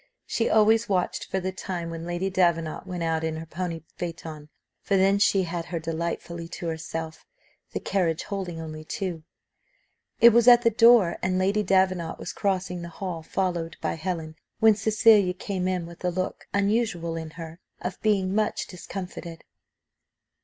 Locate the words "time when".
1.51-2.07